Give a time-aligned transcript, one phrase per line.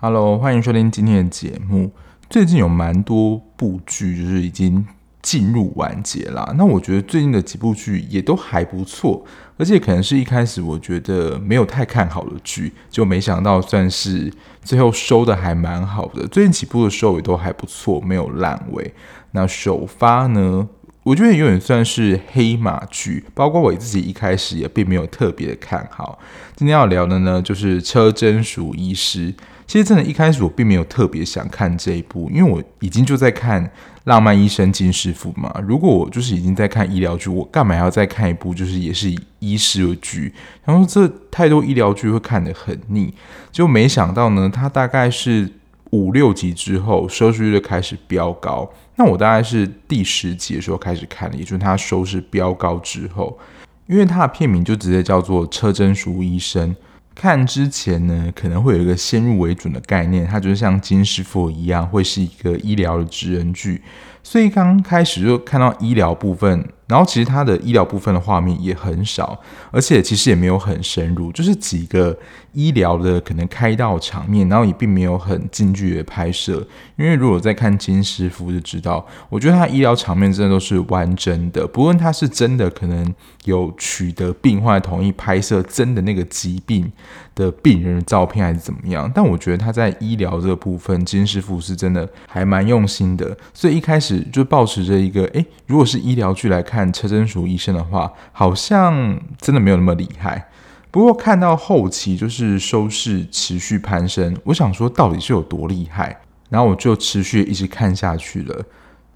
[0.00, 1.92] Hello，欢迎收听今天的节目。
[2.28, 4.84] 最近有蛮多部剧，就是已经
[5.30, 6.52] 进入完结啦。
[6.58, 9.24] 那我觉得最近的几部剧也都还不错，
[9.56, 14.28] 而且可能是一开始我觉得没有太看好的剧，就没想到算是
[14.64, 16.26] 最后收的还蛮好的。
[16.26, 18.92] 最近几部的收也都还不错，没有烂尾。
[19.30, 20.68] 那首发呢，
[21.04, 26.18] 我觉得有点算是黑马剧，包括我自己一开始也并没有特别的看好。
[26.56, 29.32] 今天要聊的呢，就是车贞淑医师。
[29.70, 33.64] 其实真的，一开始我并没有特别想看这一部，因为我已经就在看
[34.02, 35.54] 《浪漫医生金师傅》嘛。
[35.64, 40.34] 如果我就是已经在看医疗剧，我干嘛要再看一部就是也是以医师的剧？
[40.64, 43.14] 然后这太多医疗剧会看得很腻，
[43.52, 45.48] 就没想到呢，它大概是
[45.90, 48.68] 五六集之后收视率就开始飙高。
[48.96, 53.38] 那我大概是第十集的时候开始看的，也就是它收视飙高之后，
[53.86, 56.74] 因为它的片名就直接叫做《车贞淑医生》。
[57.20, 63.82] 看之前呢，可能会有一个先入为主的概念，它就是像金师傅一样，会是一个医疗的职人剧，
[64.22, 66.66] 所以刚开始就看到医疗部分。
[66.90, 69.38] 然后其实它的医疗部分的画面也很少，
[69.70, 72.18] 而且其实也没有很深入，就是几个
[72.52, 76.66] 医疗的可能开刀场面，然后也并没有很近距离的拍摄。
[76.96, 83.14] 因为如果在看金师傅就知道，我觉得他医疗场面真的都是完整的，不论他是真的可能
[83.44, 86.90] 有取得病患同意拍摄真的那个疾病
[87.36, 93.36] 的病人的照片还是怎么样，但我觉得他在医疗这个部分，金师傅是真的还蛮用心的。
[93.54, 96.79] 所以一开始就抱持着一个，诶，如果是医疗剧来看。
[96.80, 100.48] 看车真淑医生的话，好像真的没有那么厉害。
[100.90, 108.64] 不过看到后期就是收视持续攀升，我想说到底是有多厉害，然后我就持续一直看下去了。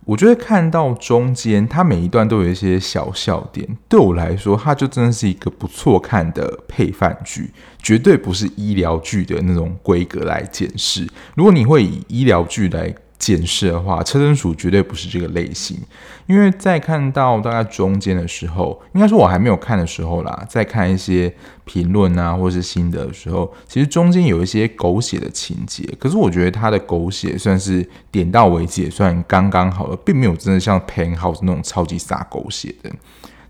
[0.05, 7.51] 我觉得看到中间，它每一段都有一些小笑点，对我来说，它就真的是一个不错看的配饭剧，
[7.83, 11.08] 绝对不是医疗剧的那种规格来检视。
[11.35, 15.79] 如果你会以医疗剧来检视的话，车贞淑绝对不是这个类型，
[16.27, 21.33] 因为在看到大概中间的时候，应该说我还没有看的时候啦，在看一些
[21.64, 32.91] 评论啊或是心得的时候，其实中间有一些狗血的情节，可是我觉得他的狗血算是点到为止，也算刚刚好了，并没有真的像《Pen House》那种超级洒狗血的。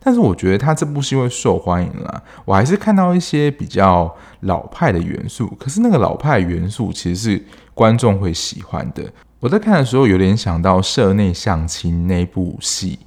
[0.06, 7.42] 但是我觉得他这部戏会受欢迎啦，我还是看到一些比较老派的元素，可是那个老派元素其实是
[7.72, 9.02] 观众会喜欢的。
[9.44, 12.99] 我在看的时候有点想到《社内相亲》那部戏，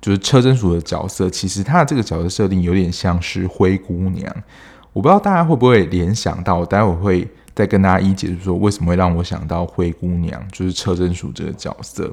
[0.00, 4.34] 就是车真淑的角色，其实他的这个角色设定有点像是灰姑娘。
[4.94, 12.10] 我不知道大家会不会联想到，待会会再跟大家一解释说为什么会让我想到灰姑娘，就是车真淑这个角色。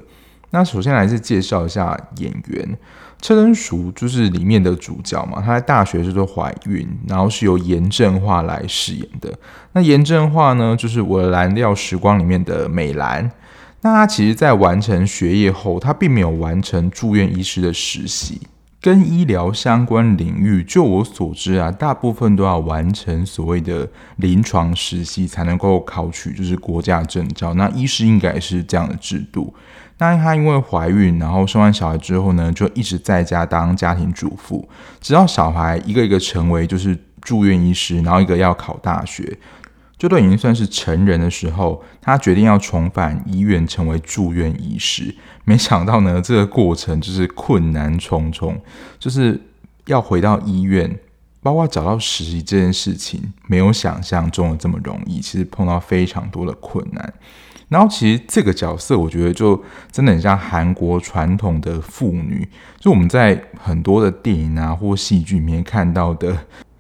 [0.50, 2.78] 那首先来是介绍一下演员，
[3.22, 9.34] 车真淑就是里面的主角嘛，她在大学时候怀孕，然后是由严正化来饰演的。
[9.72, 13.32] 那严正化呢，就是我的蓝调时光里面的美兰。
[13.82, 18.42] 那他其实，在完成学业后，他并没有完成住院医师的实习。
[18.82, 23.86] 跟医疗相关领域，就我所知啊，大部分都要完成所谓的
[24.16, 27.54] 临床实习，才能够考取就是国家证照。
[27.56, 29.54] 那医师应该是这样的制度。
[29.98, 34.66] 那他因为怀孕，然后生完小孩之后呢，就一直在家当家庭主妇，
[35.02, 39.38] 直到小孩一个一个成为就是住院医师，然后一个要考大学。
[40.00, 45.14] 就都已经算是成人的时候，他决定要重返医院，成为住院医师。
[45.44, 48.60] 没想到呢，这个过程就是困难重重，
[48.98, 49.40] 就是
[49.88, 50.98] 要回到医院，
[51.44, 55.20] 包括找到实习这件事情，没有想象中的这么容易。
[55.20, 57.14] 其实碰到非常多的困难。
[57.68, 59.62] 然后，其实这个角色，我觉得就
[59.92, 62.48] 真的很像韩国传统的妇女，
[62.80, 66.36] 就我们在很多的电影啊或戏剧里面看到的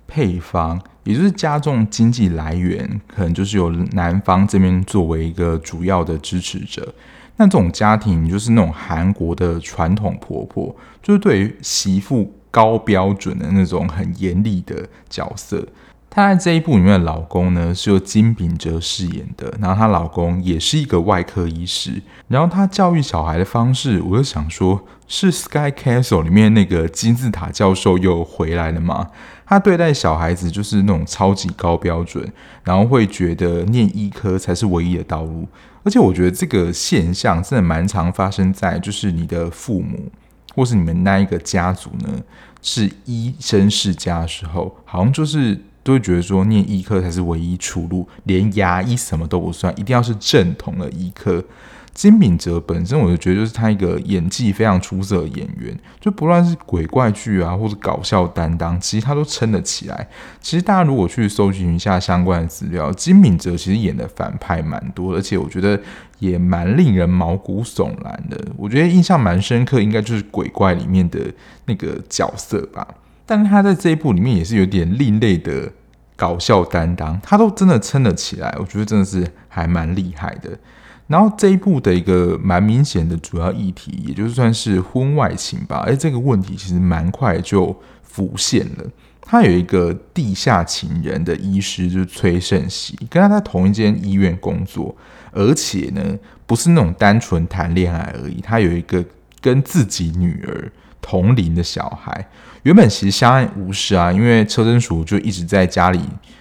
[0.07, 0.81] 配方。
[1.09, 6.93] 也就是家中经济来源可能就是由男方这边作为一个主要的支持者，
[7.37, 15.67] 那这种家庭就是那种韩国的传统婆婆，就是对于媳妇高标准的那种很严厉的角色。
[16.11, 29.09] 她在这一部里面的老公呢，是由金秉哲饰演的，然后她老公也是一个外科医师，然后她教育小孩的方式，我就想说，是《Sky Castle》里面那个金字塔教授又回来了吗？
[29.49, 32.31] 他对待小孩子就是那种超级高标准，
[32.63, 35.47] 然后会觉得念医科才是唯一的道路，
[35.83, 40.09] 而且我觉得这个现象真的蛮常发生在就是你的父母
[40.55, 42.21] 或是你们那一个家族呢，
[42.61, 45.59] 是医生世家的时候，好像就是。
[45.81, 51.43] 都会觉得说念医科才是唯一出路，连牙医什么都不算，一定要是正统的医科。
[51.93, 60.07] 金敏哲本身，我就觉得就是他一个演技非常出色的演员，就不论是鬼怪剧啊，或者搞笑担当，其实他都撑得起来。
[60.39, 65.79] 其实大家如果去搜寻一下相关的资料，金敏哲其实演的反派蛮多，而且我觉得
[66.19, 68.39] 也蛮令人毛骨悚然的。
[68.55, 71.19] 我觉得印象蛮深刻，应该就是鬼怪里面的
[71.65, 72.87] 那个角色吧。
[73.25, 75.71] 但是他在这一部里面也是有点另类的。
[76.19, 80.49] 搞笑担当，他都真的撑得起来，我觉得真的是还蛮厉害的。
[81.09, 85.83] 然后这一部的一个蛮明显的主要议题，也就算是婚外情吧。
[85.83, 88.85] 而，这个问题其实蛮快就浮现了。
[89.19, 94.95] 他有一个地下情人的医师，就是崔胜熙，跟他在同一间医院工作，
[95.31, 96.01] 而且呢，
[96.45, 98.39] 不是那种单纯谈恋爱而已。
[98.39, 99.03] 他有一个
[99.41, 100.71] 跟自己女儿
[101.01, 102.27] 同龄的小孩。
[102.63, 105.99] 原本其实相安无事啊，因为车贞淑就一直在家里，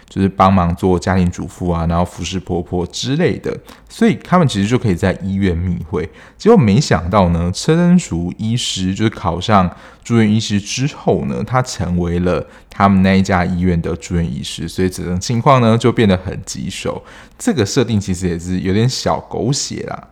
[0.08, 3.54] 就是帮忙做家庭主妇啊，然后服侍婆婆之类的，
[3.88, 6.08] 所以他们其实就可以在医院密会。
[6.36, 9.70] 结果没想到呢，车贞淑医师就是考上
[10.02, 17.04] 住院医师之后呢，他成为了他们那一家医院的住院医师，所以这种情况呢就变得很棘手。
[17.38, 20.08] 这个设定其实也是有点小狗血啦。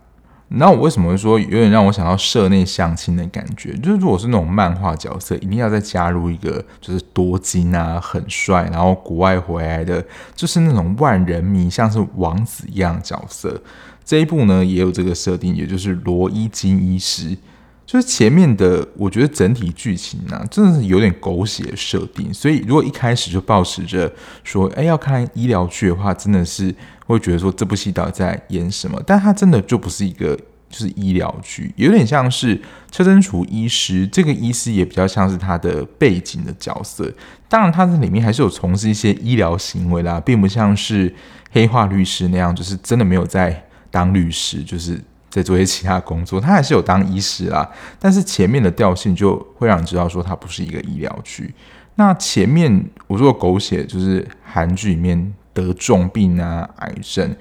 [0.49, 3.77] 那我为什么会说有点让我想到社内相亲的感觉？
[3.79, 10.05] 就是如果是那种漫画角色，一定要再加入一个就是多金啊、很帅，然后国外回来的，
[10.35, 13.61] 就是那种万人迷，像是王子一样角色。
[14.05, 17.37] 这一部呢也有这个设定，也就是罗伊金医师。
[17.87, 22.35] 就是前面的，我觉得整体剧情呢、真的是有点狗血设定。
[22.35, 24.13] 所以如果一开始就抱持着
[24.45, 26.75] 说，哎，要看医疗剧的话，真的是。
[27.07, 29.01] 会觉得说这部戏到底在演什么？
[29.07, 30.37] 但它真的就不是一个
[30.69, 32.61] 就是医疗剧，有点像是
[32.91, 37.09] 车贞淑医师，这个医师也比较像是他的背景的角色。
[37.49, 41.15] 当然，他在里面还是有从事一些医疗行为啦，并不像是
[41.53, 45.01] 黑化律师那样，就是真的没有在当律师，就是
[45.37, 46.41] 在做一些其他工作。
[46.43, 51.55] 他还是有当医师啦，但是前面的调性就会让你知道说他不是一个医疗剧。
[51.95, 55.33] 那前面我说的狗血，就是韩剧里面。
[55.57, 57.35] 得重病啊，癌症。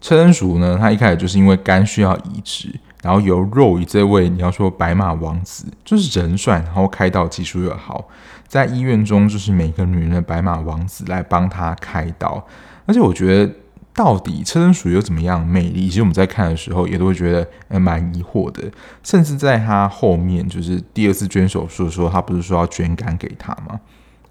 [0.00, 2.72] 车贞淑呢，他一开始就是因为肝需要移植，
[3.02, 8.06] 然后由肉鱼这位你要说白马王子，就是人帅，然后开刀技术又好，
[8.46, 12.40] 在医院中就是每个女人的白马王子来帮他开刀。
[12.86, 13.52] 而且我觉得，
[13.96, 15.86] 到底车身鼠有怎么样的魅力？
[15.88, 18.70] 其实我们在看的时候也都会觉得呃蛮疑惑的。
[19.02, 23.80] 甚至在他后面就是第二次捐手术的时候，他不是说要捐肝给他吗？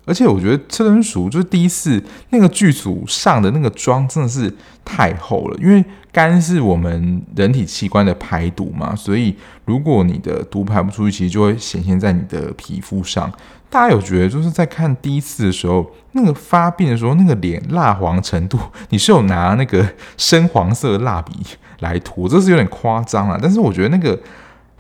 [0.06, 4.54] 而且我觉得车轮鼠就是第一次那个剧组上的那个妆真的是
[4.84, 9.36] 太厚了，因为肝是我们人体器官的排毒嘛，所以
[9.66, 13.32] 如果你的毒排不出去，其实就会显现在你的皮肤上。
[13.68, 18.58] 大家有觉得就是在看第一次的时候，那个发病的时候，那个脸蜡黄程度，
[18.90, 19.86] 你是有拿那个
[20.16, 21.34] 深黄色蜡笔
[21.80, 23.38] 来涂，这是有点夸张了。
[23.42, 24.18] 但是我觉得那个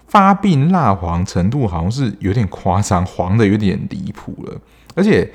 [0.07, 4.57] 发病蜡黄程度好像是有点夸张，黄的有点离谱了。
[4.95, 5.30] 而且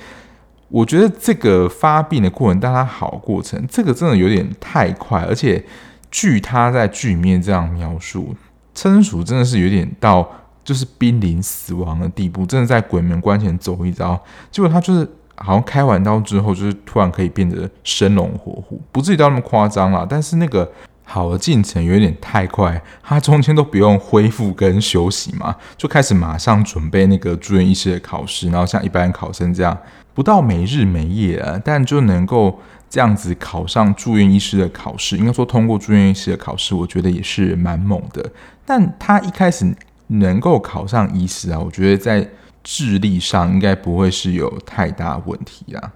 [0.68, 5.20] 我觉得这个发病的过程，但它好过程，这个真的有点太快。
[5.22, 5.64] 而且
[6.10, 8.34] 据他在剧里面这样描述，
[8.74, 10.28] 车贞淑真的是有点到
[10.64, 14.20] 就是濒临死亡的地步，真的在鬼门关前走一遭。
[14.50, 20.06] 结果他就是好像开完刀之后，就是突然可以变得生龙活虎，不至于到那么夸张啦。
[20.08, 20.70] 但是那个。
[21.12, 29.76] 好的进程有点太快，他中间都不用恢复跟休息嘛，就开始马上准备那个住院医师的考试，然后像一般考生这样，
[30.14, 38.30] 不到没日没夜啊，但就能够这样子考上住院医师的考试，应该说通过住院医师的考试，我觉得也是蛮猛的。
[38.64, 39.74] 但他一开始
[40.06, 42.28] 能够考上医师啊，我觉得在
[42.62, 45.92] 智力上应该不会是有太大问题啊。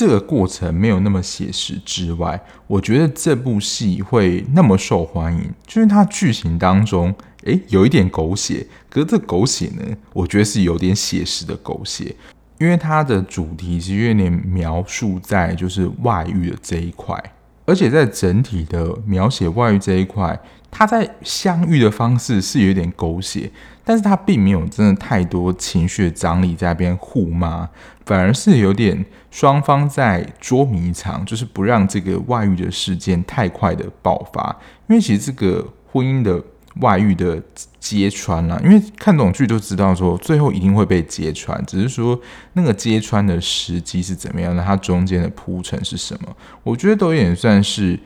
[0.00, 7.14] 这个过程没有那么写实之外，我觉得这部戏会那么受欢迎，就是它剧情当中，
[7.44, 8.66] 诶，有一点狗血。
[8.88, 12.16] 可是这狗血呢，我觉得是有点写实的狗血，
[12.56, 17.22] 因为它的主题其实有点描述在就是外遇的这一块，
[17.66, 20.40] 而且在整体的描写外遇这一块，
[20.70, 23.50] 它在相遇的方式是有点狗血。
[23.90, 27.68] 但是他并没有真的太多情绪的张力在那边互骂，
[28.06, 34.56] 反而是有点双方在捉迷藏，就是不让这个外遇的事件太快的爆发。
[34.88, 36.40] 因为其实这个婚姻的
[36.76, 37.42] 外遇的
[37.80, 42.16] 揭穿啊，因为看懂剧都知道说最后一定会被揭穿，只是说
[42.52, 46.28] 那个揭穿的时机是怎么样的，它中间的铺陈是什么，
[46.62, 47.98] 我觉得都有点算是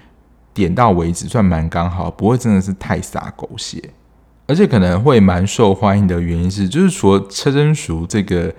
[0.55, 3.91] 点到为止，算蛮刚好，不会真的是太洒狗血。
[4.47, 8.55] 而且可能会蛮受欢迎的原因是，就是除了车贞淑这个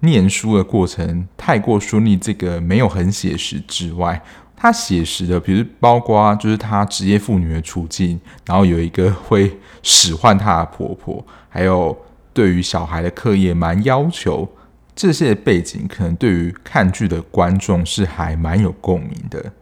[0.00, 4.20] 念书的过程太过顺利，这个没有很写实之外，
[4.56, 11.96] 他写实的，比如包括就是他职业妇女的处境，然后有一个会使唤她的婆婆，还有
[12.32, 14.48] 对于小孩的课业蛮要求，
[14.96, 19.52] 这些背景可能对于看剧的观众是还蛮有共鸣的。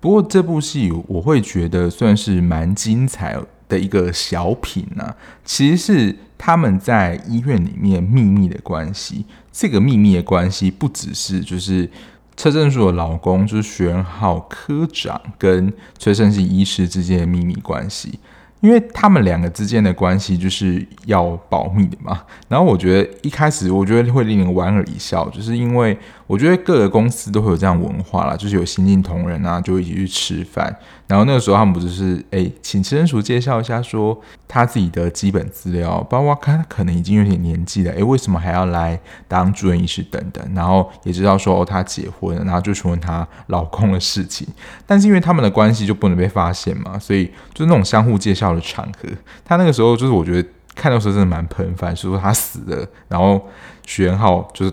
[0.00, 3.36] 不过这部戏我会觉得算是蛮精彩
[3.68, 5.14] 的一个小品呢、
[5.44, 9.24] 其实是他们在医院里面秘密的关系。
[9.50, 11.88] 这个秘密的关系不只是就是。
[12.34, 18.18] 车正树的老公就是学仁浩科长跟崔胜熙医师之间的秘密关系，
[18.60, 22.22] 因为他们两个之间的关系就是要保密的嘛。
[22.48, 30.74] 然后我觉得一开始我觉得会令人莞尔一笑，就是因为我觉得各个公司都会有这样文化啦，就是有新进同仁啊，就一起去吃饭。
[31.06, 34.18] 然后那个时候他们不就是哎、请车贞淑介绍一下，说
[34.48, 40.42] 他自己的基本资料，包括他可能已经有点年纪了，哎、为什么还要来当住院医师等等。
[40.54, 44.46] 然后也知道说哦，他结婚，然后就询问他老公的事情。
[44.86, 49.08] 但是因为他们的关系就不能被发现嘛，所以就是那种相互介绍的场合，
[49.44, 53.40] 他那个时候就是我觉得看到时候真的蛮频繁，说他死了，然后
[53.86, 54.72] 徐元浩就是。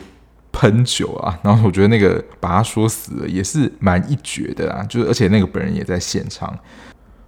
[0.51, 6.57] 喷酒啊，然后我觉得那个把他说死了也是蛮一绝的啊，就是而且那个本人也在现场。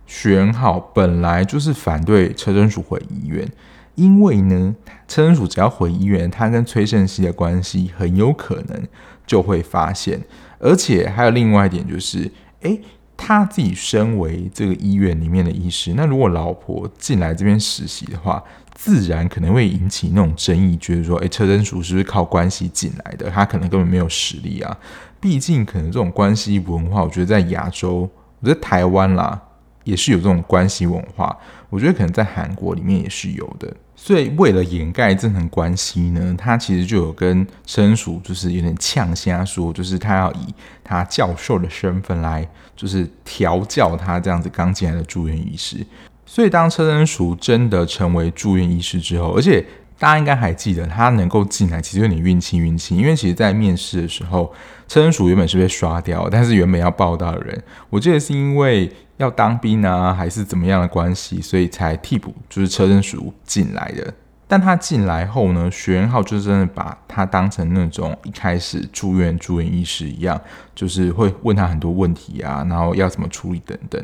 [0.05, 3.47] 徐元浩本来就是反对车真淑回医院，
[3.95, 4.75] 因为呢，
[5.07, 8.85] 车真淑只要回医院，他跟崔胜熙的关系很有可能
[9.25, 10.19] 就会发现，
[10.59, 12.29] 而且还有另外一点就是，
[12.61, 12.81] 诶，
[13.21, 18.43] 他自己身为这个医院里面的医师，那如果老婆进来这边实习的话。
[18.73, 23.29] 自然可能会引起那种争议，觉得说，诶，车真淑是不是靠关系进来的？
[23.29, 24.75] 他可能根本没有实力啊。
[25.19, 28.09] 毕竟，可能这种关系文化，我觉得在亚洲，
[28.39, 29.39] 我觉得台湾啦
[29.83, 31.37] 也是有这种关系文化。
[31.69, 33.71] 我觉得可能在韩国里面也是有的。
[34.03, 40.51] 所以，为了掩盖这层关系呢，他其实就有跟车贞淑就是有点呛瞎说，就是他要以
[40.83, 45.85] 他教授的身份来，就是调教他这样子刚进来的住院医师。
[46.25, 49.63] 所以，当车贞淑真的成为住院医师之后，而且
[50.01, 54.51] 大家应该还记得，他能够进来其实有点运气运气，因为其实，在面试的时候，
[54.87, 64.11] 车贞淑原本是被刷掉，但是原本要报到的人，我记得是因为要当兵啊，还是怎么样的关系，所以才替补就是车贞淑进来的。
[64.47, 70.41] 但他进来后呢，徐元浩就真的把他当成那种一开始住院住院医师一样，
[70.73, 74.03] 就是会问他很多问题啊，然后要怎么处理等等。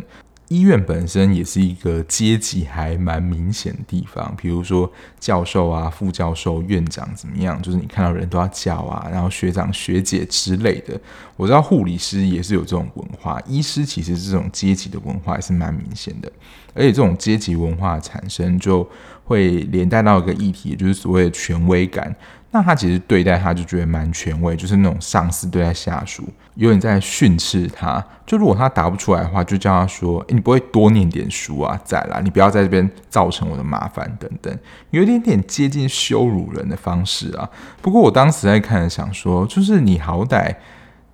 [0.50, 4.90] 医院本身也是一个阶级还蛮明显的地方，比如说
[5.20, 11.00] 教授啊、副教授、院长怎么样，就是你看到人都要叫啊，然后学长学姐之类的。
[11.36, 16.32] 我知道护理师也是有这种文化，医师其实这种阶级的文化也是蛮明显的，
[16.74, 18.88] 而且这种阶级文化产生就
[19.28, 22.16] 会连带到一个议题，就是所谓的权威感。
[22.50, 26.24] 那他其实对待他就觉得蛮权威，就是那种上司对待下属，
[26.56, 28.04] 有点在训斥他。
[28.26, 31.80] 就如果他答不出来的话，就叫他说：“诶，你不会多念点书啊？
[31.84, 34.58] 再来，你不要在这边造成我的麻烦等等。”
[34.92, 37.48] 有点点接近羞辱人的方式啊。
[37.82, 40.56] 不过我当时在看，想说，就是你好歹。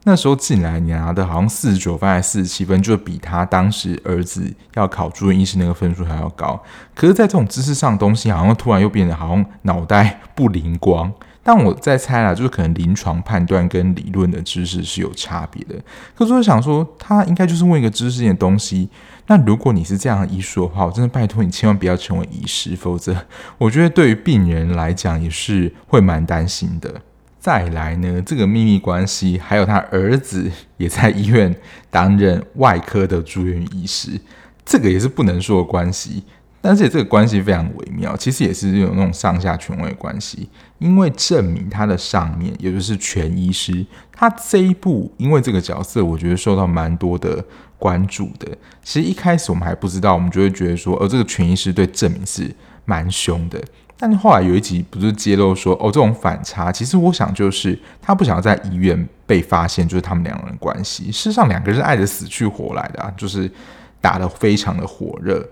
[0.06, 6.62] 那时候进来，你拿的好像四十九分还是四十七分，就比他当时儿子要考住院医师那个分数还要高。
[6.94, 11.12] 可是，在这种知识上的东西，好像突然又变得好像脑袋不灵光。
[11.46, 15.76] 但我在猜啦，就是可能临床判断跟理论的知识是有差别的。
[16.16, 18.90] 可是我想说，他应该就是问一个知识性的东西。
[19.28, 23.16] 那如果你是这样的医术的话，我真的拜托你千万不要成为医师，否则
[23.58, 27.02] 我觉得对于病人来讲也是会蛮担心的。
[27.44, 31.54] 再来呢，这个秘密关系，还有他儿子也在医院
[31.92, 34.12] 担任外科的住院医师，
[34.64, 36.24] 这个也是不能说的关系。
[36.62, 40.48] 但是这个关系非常微妙，其实也是有那种上下权威关系。
[40.80, 47.44] 因为证明他的上面，也就是权医师，他这一步因为这个角色，我觉得受到蛮多的
[47.78, 48.48] 关注的。
[48.82, 53.62] 其实一开始我们还不知道，我们就会觉得说，哦，这个权医师对证明是蛮凶的。
[53.96, 61.06] 但后来有一集不是揭露说，哦，这种反差，其实我想就是他不想要在医院被发现，就是他们两个人关系。
[61.06, 63.50] 事实上，两个人是爱得死去活来的啊， 就是
[64.02, 65.48] 打得非常的火热。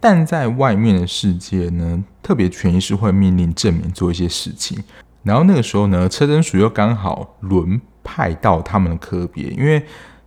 [0.00, 4.78] 但在外面的世界呢，特别权医师会命令正民做一些事情，
[5.22, 9.82] 然后那个时候呢，车贞淑又刚好轮派到他们的科别，因为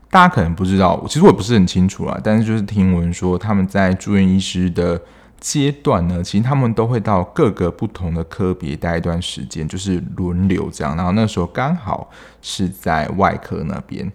[0.10, 5.00] 大家可能不知道，其实我也不是很清楚啦，但是就是听闻说他们在住院医师的。
[5.42, 10.96] 阶段呢，其实他们都会到各个不同的科别待一段时间，就是轮流这样。
[10.96, 12.10] 然后那时候刚好
[12.44, 14.10] 是在外科那边，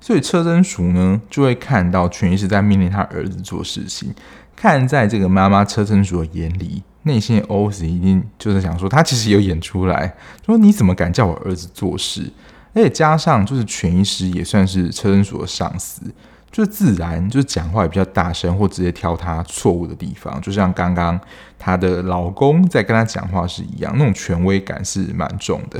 [0.00, 4.14] 所以车贞淑呢就会看到全医师在命令他儿子做事情。
[4.54, 10.14] 看在这个妈妈车贞淑的眼里，内心 OS 一定就是想说，他其实有演出来，
[10.46, 12.30] 说你怎么敢叫我儿子做事？
[12.72, 16.02] 而且加上就是全医师也算是车贞淑的上司。
[16.50, 21.18] 就自然就是讲话也比较大声，或直接挑他错误的地方，就像刚刚
[21.58, 25.78] 她的老公在跟她讲话是一样，那种权威感是蛮重的。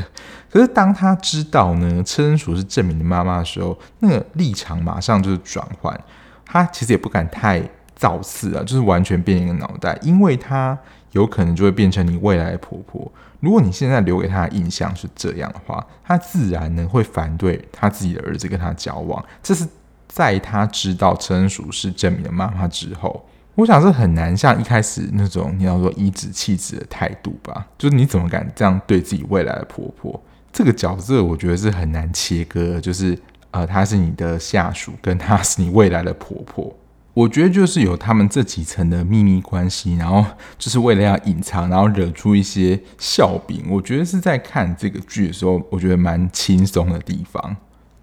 [0.51, 5.99] 可是当她知道呢，车贞淑是正民的妈妈的时候，那个立场马上就是转换。
[6.45, 7.63] 她其实也不敢太
[7.97, 10.79] 造次啊，就是完全变一个脑袋，因为她
[11.13, 13.11] 有可能就会变成你未来的婆婆。
[13.41, 19.25] 如果你现在留给她的印象是这样的话，她自然呢会反对她自己的儿子跟她交往。
[19.43, 19.67] 这是。
[20.09, 23.25] 在他知道车贞淑是证明的妈妈之后，
[23.55, 27.67] 我想是很难像一开始那种你要说颐指气使的态度吧？
[27.77, 30.21] 就是你怎么敢这样对自己未来的婆婆？
[30.53, 33.17] 这个角色我觉得是很难切割，就是
[33.50, 36.75] 呃，她是你的下属，跟她是你未来的婆婆。
[37.15, 40.25] 我觉得就是有他们这几层的秘密关系，然后
[40.57, 43.65] 就是为了要隐藏，然后惹出一些笑柄。
[43.69, 47.57] 我觉得是在看这个剧的时候，我觉得蛮轻松的地方。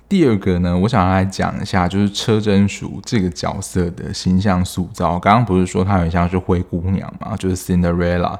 [0.07, 5.17] 第二个呢，我想要来讲一下，就是车贞淑这个角色的形象塑造。
[5.17, 8.37] 刚刚不是说她很像是灰姑娘嘛，就是 Cinderella。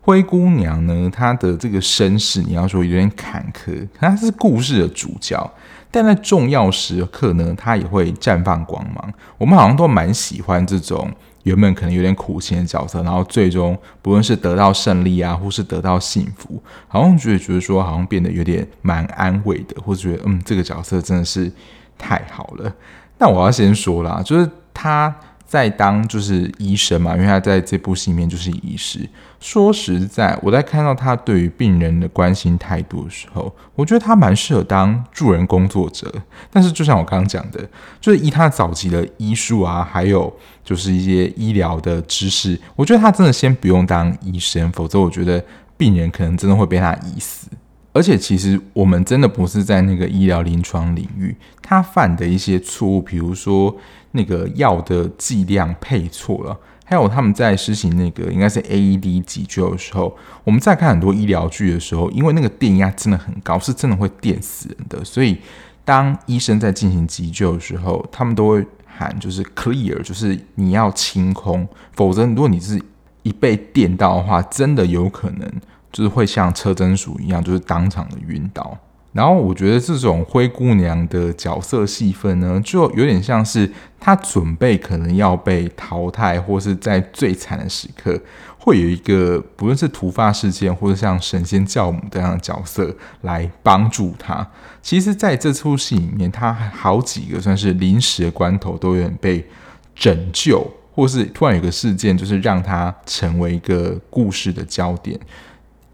[0.00, 5.50] 灰姑娘呢，她的这个身世你要说有点坎坷，她是故事的主角，
[5.90, 9.12] 但在重要时刻呢，她也会绽放光芒。
[9.38, 11.10] 我们好像都蛮喜欢这种。
[11.44, 21.50] 原本可能有点苦情的角色，然后最终不论是得到胜利啊，或是得到幸福，好像觉得觉得说好像变得有点蛮安慰的，或者觉得嗯，这个角色真的是
[21.98, 22.72] 太好了。
[23.18, 25.14] 那我要先说啦，就是他。
[25.52, 29.06] 在当就是医生嘛，因为他在这部戏里面就是医师。
[29.38, 36.10] 说实在，我在看到他对于病人的关心态度的时候，我觉得他蛮适合当助人工作者。
[36.50, 37.60] 但是，就像我刚刚讲的，
[38.00, 45.44] 就是以他早期的医术啊，还有就是一些医疗的知识，我觉得他真的先不用当医生，否则我觉得
[45.76, 47.48] 病人可能真的会被他医死。
[47.94, 53.76] 而且，其实我们真的不是在那个医疗临床领域，他犯的一些错误，比如说
[54.12, 65.04] 那个药的剂量配错了，还有他们在实行那个应该是 AED 急救的时候，我们在看很多医疗剧的时候，因为那个电压真的很高，是真的会电死人的。
[65.04, 65.36] 所以，
[65.84, 72.80] 当医生在进行急救的时候，他们都会喊就是 clear，就是你要清空，否则如果你是
[73.22, 75.52] 一被电到的话，真的有可能。
[75.92, 78.76] 就是会像车真鼠一样，就是当场的晕倒。
[79.12, 88.18] 然后我觉得这种灰姑娘的角色戏份呢，就有点像是她准备可能要被淘汰，或是在最惨的时刻，
[88.56, 94.48] 会有一个不论是突发事件，或者像神仙教母这样的角色来帮助她。
[94.80, 99.46] 其实，在这出戏里面，她好几个算是临时的关头都有点被
[99.94, 105.20] 拯救，或是突然有个事件，就是让她成为一个故事的焦点。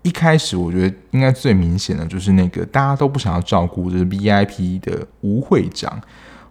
[0.09, 6.01] 一开始我觉得应该最明显的就是那个大家都不想要照顾，就是 VIP 的吴会长。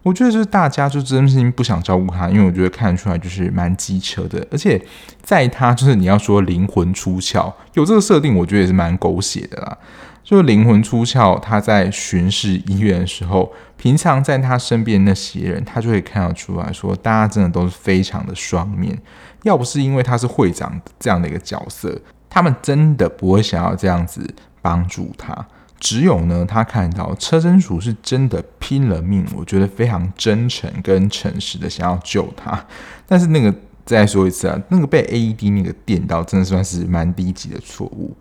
[0.03, 4.45] 我觉得就是大家就真心不想照顾他，因为我觉得看得出来就是蛮机车的。
[4.51, 4.79] 而且
[5.23, 9.75] 在他就是你要说灵魂出窍，有这个设定，我觉得也是蛮狗血的啦。
[10.23, 18.97] 就是灵魂出窍，他在巡视医院的时候，平常在他身边那些人，他就会看得出来说，大家真的都是非常的双面。
[19.43, 21.99] 要不是因为他是会长这样的一个角色。
[22.37, 24.23] 他们真的不会想要这样子
[24.61, 25.47] 帮助他，
[25.79, 32.63] 只有呢，他看到车真鼠是真的拼了命，我觉得非常真诚跟诚实的想要救他。
[33.07, 33.51] 但是那个
[33.87, 38.15] 再说一次啊，那个被 AED 那个电到，真的算是蛮低级的错误。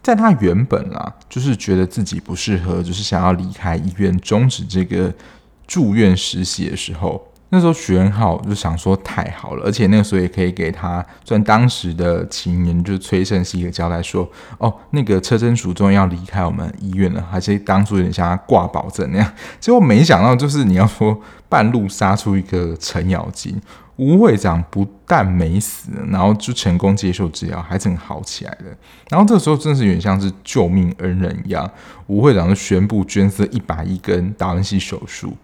[0.00, 5.12] 在他原本啊，就是觉得自己不适合，就是想要离开医院，终止这个
[5.66, 7.20] 住院实习的时候。
[7.50, 14.28] 那时候许恩浩就想说太好了，而且那个时候也可以给他算当时的情人，就崔胜熙一个交代说，
[14.58, 19.32] 哦，那个车贞淑终于要离开我们医院了，还是当初有点像他挂保证那样。
[19.60, 21.16] 结果没想到，就是你要说
[21.48, 23.60] 半路杀出一个程咬金，
[23.94, 28.76] 吴会长不但没死，然后就成功接受治疗，还真好起来了。
[29.08, 31.70] 然后这个时候真的是有点像是救命恩人一样，
[32.08, 35.36] 吴会长就宣布捐赠一百亿跟达文西手术。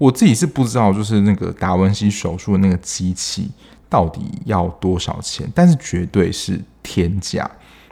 [0.00, 3.50] 我自己是不知道，就是那个达文西手术的那个机器
[3.86, 7.48] 到底要多少钱，但是绝对是天价。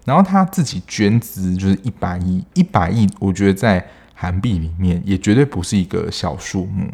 [0.06, 6.88] 然后他自己捐资就是一百亿，一百亿，我觉得在韩币里面也绝对不是一个小数目。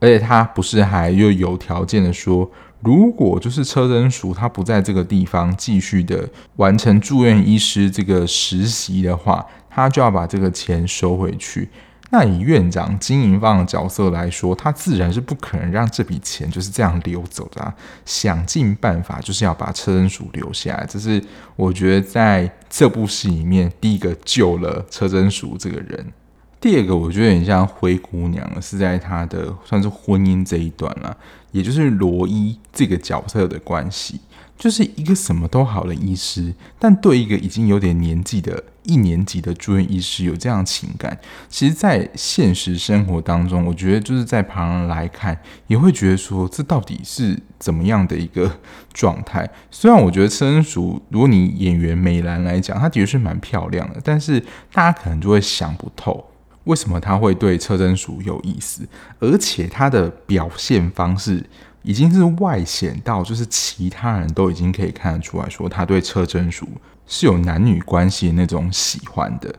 [0.00, 11.68] 而且他不是还又有条件的说，如果就是车真淑他不在这个地方继续的完成住院医师这个实习的话，他就要把这个钱收回去。
[12.10, 17.74] 那以院长经营方的角色来说，他自然是不可能让这笔钱就是这样流走的，
[18.06, 20.86] 想尽办法就是要把车真淑留下来。
[20.88, 21.22] 这是
[21.54, 26.06] 我觉得在这部戏里面第一个救了车真淑这个人。
[26.60, 31.16] 第二个，我觉得很像灰姑娘，是在她的算是婚姻这一段了，
[31.52, 34.18] 也就是罗伊这个角色的关系，
[34.58, 41.16] 就是一个什么都好的医师，但对一个已经有点年纪的一年级的住院医师有这样情感，
[41.48, 48.50] 其实，在现实生活当中，我觉得就是在旁人来看，也会觉得说，这到底是怎么样的一个
[48.92, 49.48] 状态？
[49.70, 54.40] 虽然我觉得车贞淑，如果你演员美兰来讲，她的确是蛮漂亮的，但是
[54.72, 56.24] 大家可能就会想不透。
[56.64, 58.86] 为什么他会对车真淑有意思？
[59.20, 61.42] 而且他的表现方式
[61.88, 66.68] 已经是外显到，就是其他人都已经可以看得出来说，他对车真淑
[67.06, 69.54] 是有男女关系的那种喜欢的。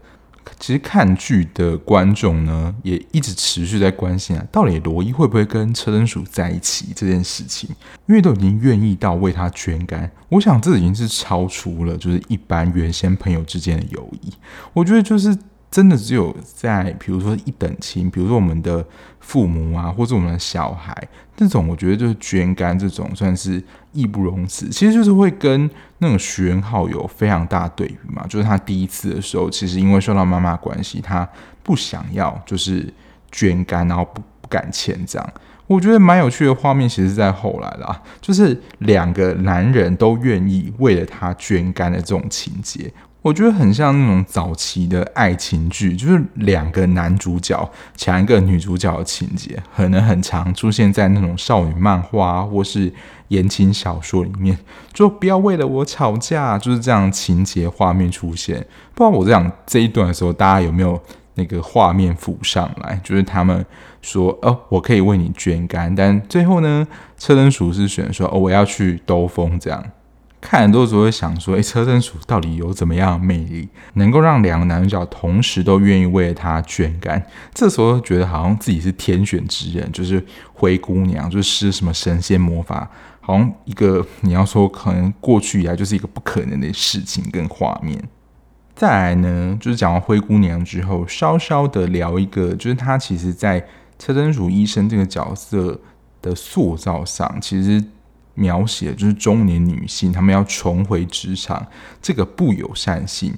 [0.60, 7.68] 其实看剧的观众呢，也一直持续在关心啊，到底罗伊会不会跟车真淑在一起这件事情？
[8.06, 14.32] 因为都已经愿意到为他捐肝，我想这已经是超出了就是一般原先朋友之间的友谊。
[14.74, 15.36] 我觉得就是。
[15.72, 18.84] 真的只有在比如说一等亲，比如说我们的
[19.20, 20.92] 父母啊，或者我们的小孩，
[21.47, 24.67] 这种我觉得就是捐肝这种算是义不容辞。
[24.67, 31.28] 其实就是会跟那种徐元浩有非常大对比嘛，就是他第一次的时候，其实因为受到妈妈关系，他
[31.63, 32.93] 不想要就是
[33.32, 35.34] 捐肝，然后不不敢签这样。
[35.65, 42.91] 我觉得蛮有趣的画面，其实是在后来啦，就是两个男人都愿意为了他捐肝的这种情节。
[43.22, 52.92] 我觉得很像那种早期的爱情剧，就是两个男主角抢一个女主角的情节，可能很常出现在那种少女漫画或是
[53.28, 54.58] 言情小说里面。
[54.94, 58.66] 就不要为了我吵架，就是这样情节画面出现。
[58.96, 60.98] 不知道我在讲这一段的时候，大家有没有
[61.36, 62.98] 那个画面浮上来？
[63.04, 63.66] 就是他们
[64.02, 69.84] 说：“哦，我可以为你捐肝。”但最后呢，车灯鼠是选说：“哦，我要去兜风。”这样。
[70.41, 77.21] 看很多时候会想说，诶，车贞淑到底有怎么样的魅力，能够让两个男主角同时都愿意为了他捐肝？
[77.54, 88.02] 这时候觉得好像自己是天选之人，就是灰姑娘，就是施什么神仙魔法，好像一个你要说可能过去以来就是一个不可能的事情跟画面。
[88.73, 93.67] 再来呢，就是讲完灰姑娘之后，稍稍的聊一个，就是她其实在
[93.99, 95.78] 车贞淑医生这个角色
[96.21, 97.84] 的塑造上，其实。
[98.39, 101.67] 描写就是中年女性，她们要重回职场，
[102.02, 103.34] 这个不友善性。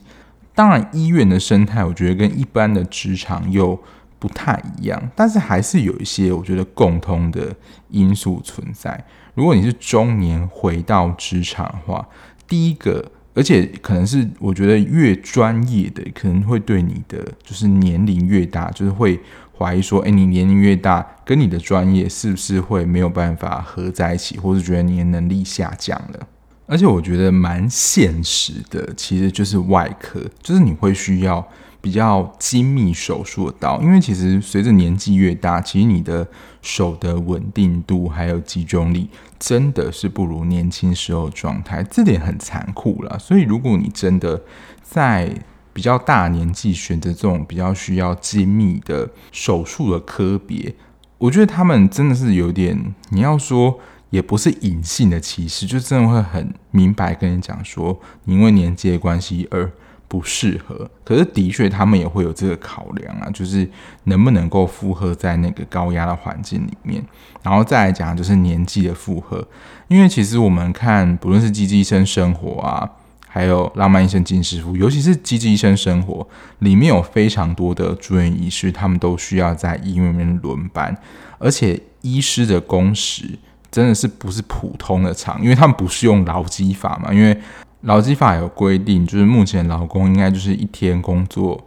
[0.54, 3.78] 当然，医院的生态，我觉得跟一般的职场又
[4.20, 7.56] 不太一样，但是还是有一些我觉得共通的
[7.90, 9.04] 因素存在。
[9.34, 12.08] 如果你是中年回到职场的话，
[12.48, 19.20] 第一个，而且可能是我觉得越专业的，可能会对你的就是年龄越大，就是会。
[19.62, 26.28] 怀疑说，诶，你年龄越大，跟你的专业是不是会没有办法合在一起，或是觉得你的能力下降了？
[26.66, 31.46] 而且我觉得蛮现实的，其实就是外科，就是你会需要
[31.82, 36.26] 比较精密手术的刀，因为其实随着年纪越大，其实你的
[36.62, 43.20] 手的稳定度还有集中力真的是不如年轻时候状态，这点很残酷了。
[43.20, 44.42] 所以如果你真的
[44.82, 45.30] 在
[45.74, 50.74] 比较大年纪选择这种比较需要精密的手术的科别，
[51.18, 53.80] 我觉得他们真的是有点，你要说
[54.10, 59.72] 也不是隐性的歧视，就真的会很明白跟你讲说，你因为年纪的关系而
[60.08, 60.90] 不适合。
[61.06, 63.70] 可是的确，他们也会有这个考量啊，就是
[64.04, 67.02] 能不能够负荷在那个高压的环境里面。
[67.42, 69.48] 然后再来讲，就是年纪的负荷，
[69.88, 72.90] 因为其实我们看，不论是《机智医生生活》啊。
[73.34, 76.16] 还有《浪漫医生金师傅》，尤其是《机智医生生活》
[76.60, 80.94] 里面有非常多的住院医师，他们都需要在医院里面轮班，
[81.40, 83.24] 而且医师的工时
[83.72, 87.38] 真的是不是普通的长，因为他们不是用劳基法嘛，因为
[87.84, 91.58] 劳基法有规定，就是目前劳工应该就是一天工作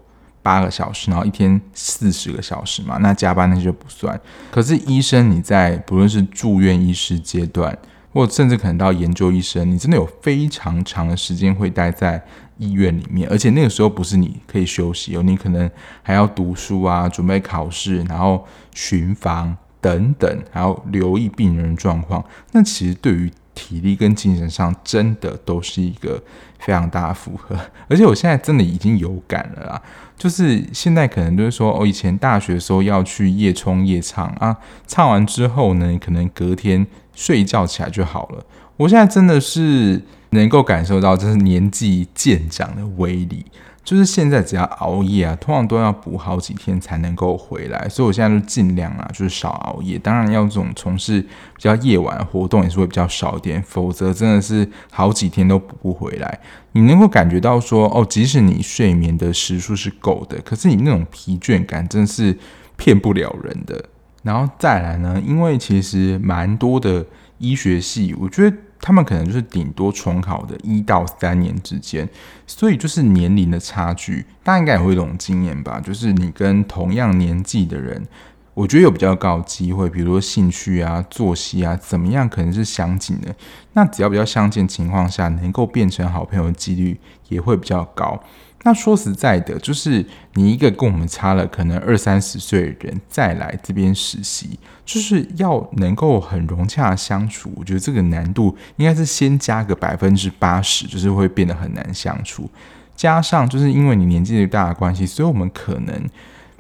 [0.42, 4.20] 八个小时，然后一天四十个小时嘛，那加班那些就不算。
[4.50, 7.77] 可是医生你在不论是住院医师阶段，
[8.14, 12.24] 或甚至可能到研究医生，你真的有非常长的时间会待在
[12.59, 15.68] 医院里面，而且那个时候不是你可以休息哦，你可能
[16.00, 22.24] 还要读书啊，准备考试，然后巡房等等，还要留意病人的状况。
[22.53, 26.22] 那其实对于体力跟精神上，真的都是一个
[26.61, 27.59] 非常大的负荷。
[27.88, 29.83] 而且我现在真的已经有感了啦，
[30.16, 36.87] 就是现在可能就是说，哦，以前大学的时候要去夜冲夜唱啊，唱完之后呢，可能隔天。
[37.14, 38.44] 睡一觉起来就好了。
[38.77, 43.46] 我现在真的是能够感受到这是年纪渐长的威力。
[43.85, 49.98] 就是现在只要熬夜啊，通常都要补好几天才能够回来，所以我现在就尽量啊，就是少熬夜。
[49.98, 56.40] 当然，要这种从事比较夜晚活动也是会比较少一点，否则真的是好几天都补不回来。
[56.72, 62.38] 你能够感觉到说，哦，即使你睡眠的时数是够的，可是你那种疲倦感真的是
[62.77, 63.85] 骗不了人的。
[64.24, 67.06] 然后再来呢，因为其实蛮多的
[67.38, 68.56] 医学系，我觉得。
[68.80, 72.06] 他们可能就是顶多重考的一到三年之间，
[72.46, 75.80] 所以就是年龄的差距，大家应该也会有种经验吧？
[75.80, 78.06] 就是你跟同样年纪的人，
[78.52, 83.34] 我觉得有比较高机会，比如说兴趣啊、作息啊怎么样，可能是相近的。
[83.72, 88.22] 那只要比较相近情况下，能够变成好朋友的几率也会比较高。
[88.64, 97.53] 那说实在的，就是你一个跟我们差了可能二三十岁的人再来这边实习，就是要能够很融洽相处。
[97.57, 102.50] 我觉得这个难度应该是先加个百分之八十，就是会变得很难相处。
[102.96, 106.03] 加上就是因为你年纪大的关系，所以我们可能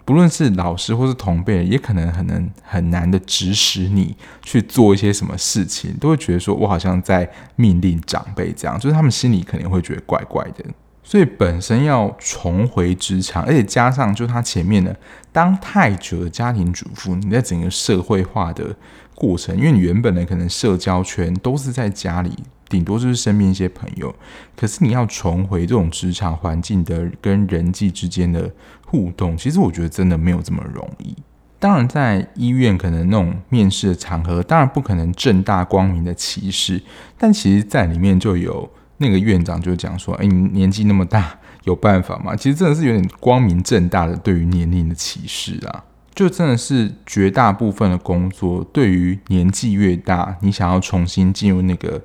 [0.04, 10.62] 不论是老师或是同辈，也可能很能很难的指使你去做一些什么事情，都会觉得说我好像在命令长辈这样，就是他们心里肯定会觉得怪怪的。
[11.06, 14.96] 所以本身要重回职场，而且加上就他前面的
[15.30, 18.74] 当太久的家庭主妇，你在整个社会化的
[19.14, 22.32] 过程，因为你原本的可能社交圈都是在家里，
[22.70, 24.12] 顶多就是身边一些朋友，
[24.56, 28.50] 可是你要重回这种职场环境的跟人际之间的
[28.86, 31.14] 互动，其实我觉得真的没有这么容易。
[31.58, 36.82] 当然，在医院可能那种面试的场合，当然不可能正大光明的歧视，
[37.18, 38.70] 但其实在里面就有。
[38.98, 45.84] 那个院长就讲说：“哎，你年纪那么大， 有办法吗？”其实真的是有点光明正大的对于年龄的歧视啊！
[46.14, 52.00] 就真的是绝大部分的工作，对于年纪越大，你想要重新进入那个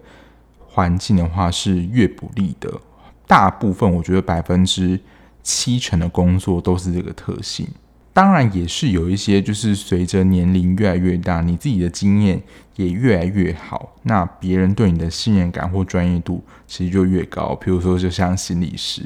[0.67, 2.71] 环境的话，是越不利的。
[3.28, 4.99] 大部分我觉得百分之
[5.43, 7.67] 七成的工作都是这个特性。
[8.19, 12.41] 当然也是有一些，就是随着年龄越来越大，你自己的经验
[12.75, 17.55] 也越来越好，那别人对你的信任感或专业度其实就越高。
[17.55, 19.03] 比如说，就像心理师，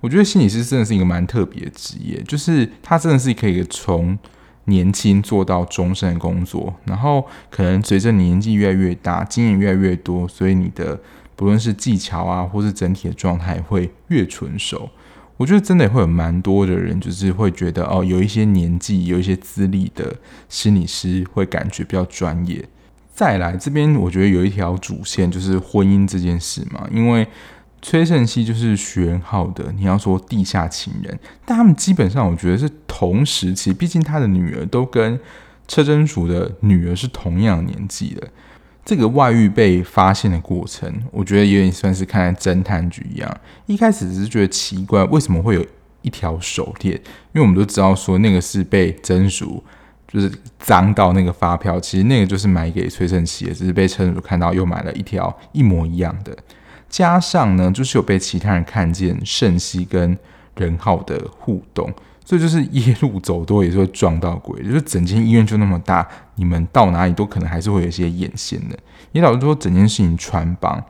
[0.00, 4.18] 我觉得心理师真的是一个蛮特别的职业，就是他真的是可以从
[4.64, 11.00] 年轻做到终身工作，然后可能随着年纪越来越大，经验越来越多，所以你的
[11.36, 14.90] 不论是技巧啊，或是整体的状态会越纯熟。
[15.38, 20.14] 我觉得真的也会有蛮多的人，就是会觉得哦，有一些年纪、有一些资历的
[20.50, 22.68] 心理师会感觉比较专业。
[23.14, 27.26] 再来这边，我觉得有一条主线就是婚姻这件事嘛，因为
[27.80, 35.18] 崔胜熙就是徐仁浩的，你要说地下情人，但他们基本上我觉得是同时期，毕竟他的女儿都跟
[35.68, 38.28] 车贞淑的女儿是同样年纪的。
[38.88, 43.40] 这个外遇被发现的过程，我觉得有点算是看侦探局一样。
[43.66, 45.66] 一开始只是觉得奇怪，为什么会有
[46.00, 46.94] 一条手链？
[46.94, 47.02] 因
[47.34, 49.62] 为我们都知道说那个是被贞淑
[50.10, 56.34] 就是脏到那个发票，其实那个就是买给崔胜熙的，只是被车贞淑看到又买了一条一模一样的。
[56.88, 60.16] 加上呢，就是有被其他人看见胜熙跟
[60.56, 61.92] 仁浩的互动。
[62.28, 68.78] 所以就是夜路走多也是会撞到鬼，就是整间医院就那么大，你们到哪里都可能还是会有一些眼线的，
[69.12, 70.84] 也导致说整件事情穿帮。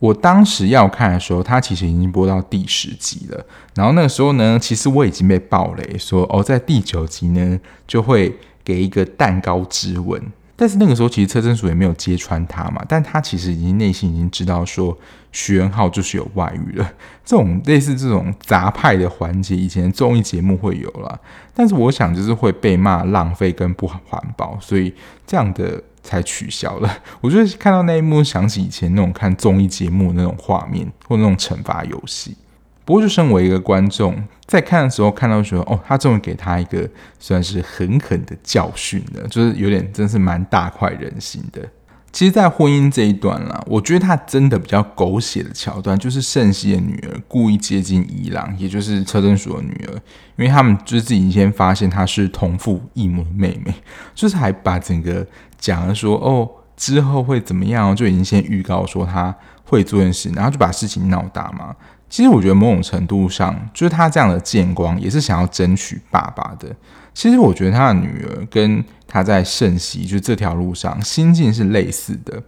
[0.00, 10.20] 我当时要看的时候，它其实已经播到第十集了，然后那个时候呢，其实我已经被暴雷说哦，在第九集呢就会给一个蛋糕之吻。
[10.62, 14.96] 但是那个时候，其实车贞淑也没有揭穿他嘛，但他其实已经内心已经知道说
[15.32, 16.88] 徐仁浩就是有外遇了。
[17.26, 21.18] 这种类似这种杂派的环节，以前综艺节目会有啦，
[21.52, 24.00] 但是我想就是会被骂浪费跟不环
[24.36, 24.94] 保，所以
[25.26, 26.88] 这样的才取消了。
[27.20, 32.36] 我就是看到那一幕，想起以前那种看综艺节目那种画面或那种惩罚游戏。
[32.84, 34.16] 不过，就身为一个观众，
[34.46, 41.62] 在看的时候看到说，哦，他终于给他一个算是狠狠的教训了，就是有点真是蛮大快人心的。
[42.10, 49.94] 其实，在婚姻这一段啦，我觉得他真的比较狗血的桥段，就是胜熙的女儿故意接近伊朗，也就是车贞淑的女儿，
[50.36, 53.72] 因为他们就是自己先发现她是同父异母的妹妹，
[54.14, 61.74] 就是还把整个讲了说，哦，之后会怎么样，就已经先预告说他会做件事，然后就把事情闹大嘛。
[62.12, 66.68] 其实我觉得某种程度上，就是他这样的见光，也是想要争取爸爸的。
[67.14, 72.42] 其实我觉得他的女儿跟他在圣熙就这条路上心境是类似的。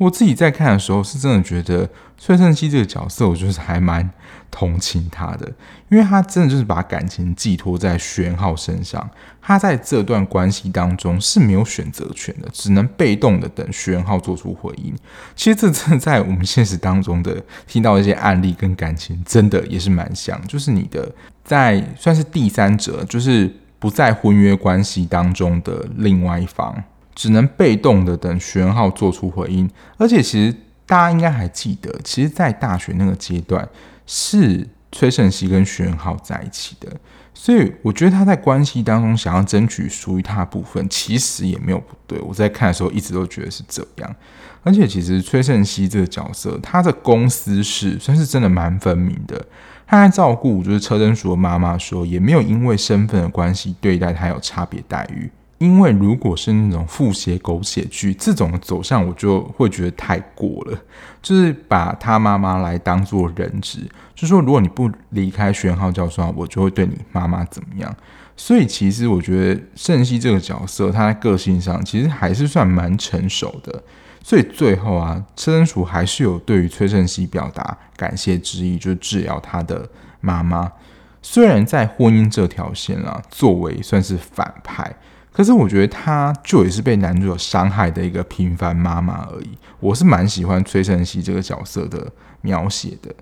[0.00, 1.86] 我自己在看的时候，是真的觉得
[2.16, 4.08] 崔胜熙这个角色，我就是还蛮
[4.50, 5.46] 同情他的，
[5.90, 9.10] 因为他真的就是把感情寄托在徐元浩身上，
[9.42, 14.94] 他在这段关系当中是没有选择权的，只能被动的等徐元浩做出回应。
[15.36, 17.36] 其实这真的在我们现实当中的
[17.66, 21.12] 听到一些案例跟感情，真的也是蛮像，就是你的
[21.44, 26.82] 在算是第三者，就是不在婚约关系当中的另外一方。
[27.20, 30.56] 只能被动的等徐元浩做出回应，而且其实
[30.86, 33.68] 大家应该还记得，其实，在大学那个阶段
[34.06, 36.90] 是崔胜熙跟徐元浩在一起的，
[37.34, 42.18] 所以我觉得他在关系当中想要争取属于他的部分，其实也没有不对。
[42.20, 44.16] 我在看的时候一直都觉得是这样，
[44.62, 49.44] 而且其实崔胜熙这个角色，他的公私事算是真的蛮分明的。
[49.86, 55.30] 他在照顾就是车贞淑的妈妈说，也没有因为身份的关系对待他有差别待遇。
[55.60, 60.78] 因为如果是那种复写狗血剧，这种走向我就会觉得太过了，
[61.20, 67.94] 就是把他妈妈来当做人质，就说如果你不离开玄浩教授，我就会对你妈妈怎么样。
[68.34, 73.82] 所以其实我觉得盛熙这个角色，他在个性上其实还是算蛮成熟的。
[74.24, 79.86] 所以最后啊，车贞淑还是有对于崔胜熙表达感谢之意，就治疗他的
[80.22, 80.72] 妈妈。
[81.20, 84.96] 虽然在婚姻这条线啊，作为算是反派。
[85.32, 89.50] 可是我觉得她就也是被男主角伤害的一个平凡妈妈而已。
[89.78, 92.12] 我是蛮喜欢崔胜熙这个角色的
[92.42, 93.14] 描写的，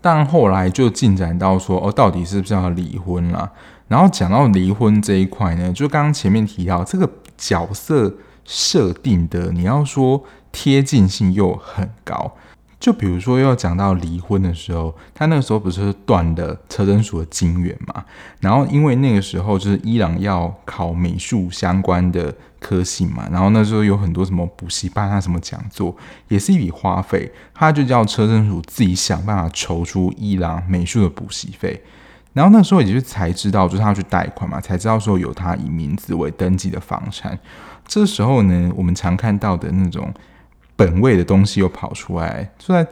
[0.00, 3.50] 但后来就进展到说哦，到底是不是要离婚啦？
[3.88, 12.34] 然后讲到离婚这一块呢，就刚刚前面提到这个角色设定的，你要说贴近性又很高。
[12.82, 18.04] 就比如说，要讲到离婚的时候，他那个时候不是断了车贞淑的金源嘛？
[18.40, 27.30] 然后因为那个时候就是伊朗要考美术相关的科系嘛，然后那时候有很多什么补习班啊、什么讲座，也是一笔花费。
[27.54, 31.80] 他就叫车贞淑自己想办法筹出伊朗美术的补习费。
[32.32, 37.38] 然后那时候也就是才知道，就是他要去贷款嘛，才知道说有他以名字为登记的房产。
[37.86, 40.12] 这时候呢，我们常看到的那种。
[40.82, 42.84] 本位的东西又跑出来，就在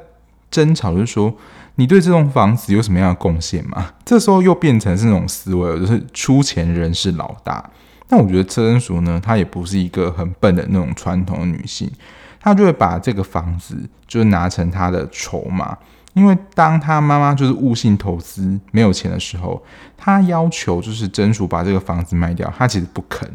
[0.49, 1.35] 争吵，就是说
[1.75, 3.93] 你对这栋房子有什么样的贡献吗？
[4.05, 7.69] 这时候又变成是那种思维，就是出钱人是老大。
[8.09, 11.91] 那我觉得车贞淑呢，她也不是一个很笨的那种传统的女性，
[12.39, 13.77] 她就会把这个房子
[14.07, 15.77] 就拿成她的筹码，
[16.13, 19.61] 因为当她妈妈就是悟性投资没有钱的时候，
[19.97, 23.29] 她要求就是贞淑把这个房子卖掉，她其实不肯。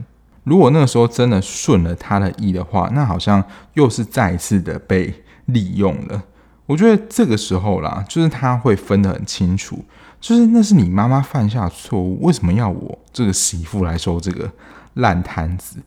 [0.45, 5.13] 如果那个时候真的顺了他的意的话，那好像又是再一次的被
[5.45, 6.23] 利用了。
[6.65, 9.83] 我觉得这个时候啦，就是他会分得很清楚，
[10.21, 14.49] 就是那是你妈妈犯下的错误，为什么要我这个媳妇来收这个
[14.93, 15.77] 烂摊子？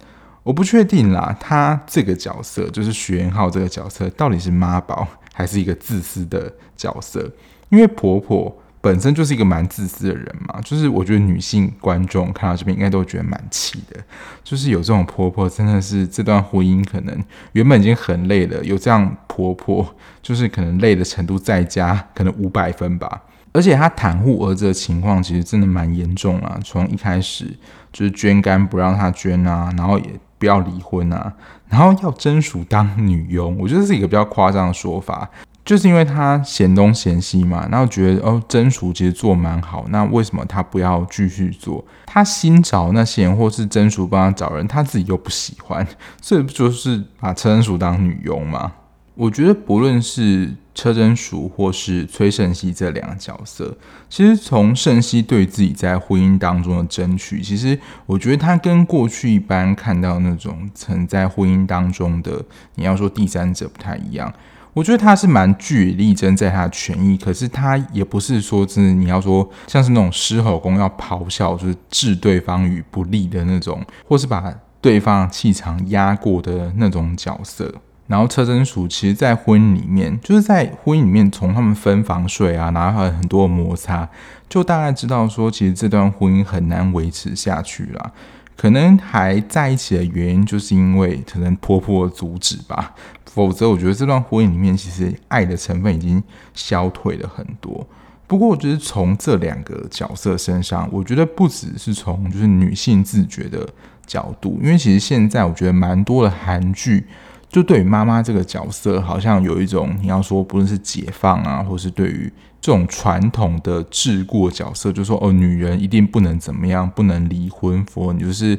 [0.43, 7.31] 我不确定啦，他这个角色就是徐元浩这个角色，到底是妈宝还是一个自私的角色？
[7.71, 8.55] 因为婆婆。
[8.81, 14.01] 本身就是一个蛮自私的人嘛，就是我觉得女性观众看到这边应该都觉得蛮气的，
[14.45, 23.23] 就是有这种婆婆，真的是这段婚姻可能原本已经很累了，有这样婆婆，就是可能累的程度再加可能五百分吧。
[23.53, 27.47] 而且她袒护儿子的情况其实真的蛮严重啊，从一开始
[27.93, 31.33] 就是捐肝不让她捐啊，然后也不要离婚啊，
[31.69, 35.29] 然后要贞淑当女佣，我觉得是一个比较夸张的说法。
[35.69, 41.85] 就是因为他嫌东嫌西嘛，然后觉得哦，贞淑其实做蛮好，那为什么他不要继续做？
[42.07, 45.87] 他新找那些，或是贞淑帮他找人，他自己又不喜欢，
[46.23, 48.73] 所以不就是把车贞淑当女佣吗？
[49.15, 53.77] 我觉得不论是车真淑或是崔胜熙这两个角色，
[54.09, 62.43] 其实从胜熙对自己在婚姻当中的争取，其实我觉得他跟过去一般看到那种曾在婚姻当中的，
[62.77, 64.33] 你要说第三者不太一样。
[64.79, 77.75] 我觉得他是蛮据理力争在他的权益，可是他也不是说是，你要说像是那种狮吼功要咆哮，就是置对方于不利的那种，或是把对方气场压过的那种角色。
[78.07, 84.09] 然后车真淑其实，在婚姻里面，就是在婚姻里面，从他们分房睡啊，然后很多摩擦，
[84.49, 88.13] 就大概知道说，其实这段婚姻很难维持下去了。
[88.57, 92.93] 可能还在一起的原因，就是因为可能婆婆阻止吧。
[93.31, 96.23] 否则，我觉得这段婚姻里面其实爱的成分已经
[96.55, 97.87] 消退了很多。
[98.27, 103.69] 不过，我觉得从这两个角色身上，我觉得不只是从就是女性自觉的
[104.07, 107.07] 角度，因为其实现在我觉得蛮多的韩剧，
[107.49, 118.59] 就对于妈妈这个角色，好像有一种你要说不论是解放啊，或是对于这种传统的桎梏角色，就说哦，女人一定不能怎么样，不能离婚，否你就是。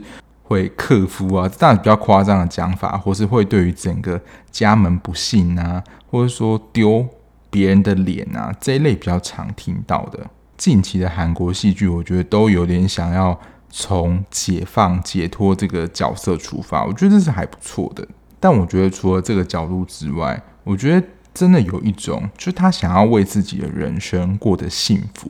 [0.49, 4.19] 会克夫啊，当然比较夸张的讲法，或是会对于整个
[4.49, 7.07] 家门不幸啊，或者说丢
[7.51, 10.25] 别人的脸啊这一类比较常听到的。
[10.57, 13.39] 近期的韩国戏剧，我觉得都有点想要
[13.69, 18.07] 从解放、解脱这个角色出发，我觉得这是还不错的。
[18.39, 25.29] 但我觉得除了这个角度之外，我觉得真的有一种，就是他想要为自己的人生过得幸福。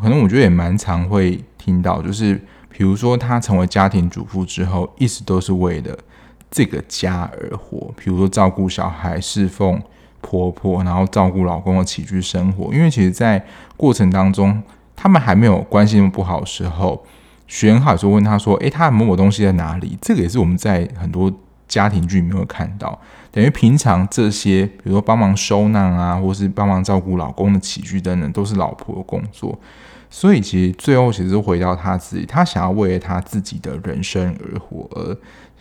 [0.00, 2.40] 可能我觉得也蛮常会听到，就是。
[2.76, 5.98] 比如说，她成为家庭主妇之后，一直都是为了
[6.50, 7.90] 这个家而活。
[7.96, 9.80] 比如说，照顾小孩、侍奉
[10.20, 12.74] 婆婆，然后照顾老公的起居生活。
[12.74, 13.42] 因为其实，在
[13.78, 14.62] 过程当中，
[14.94, 17.02] 他们还没有关系那么不好的时候，
[17.46, 21.32] 徐恩浩有时候问他说：“诶，他的某某东西在哪里？”这个也是我们在很多
[21.66, 23.00] 家庭剧里面会看到。
[23.30, 29.58] 等于平常这些，比如说帮忙收纳啊，或是帮忙照顾老公的起居等等，都是老婆的工作。
[30.18, 35.14] 所以其实最后其实回到他自己，他想要为了他自己的人生而活而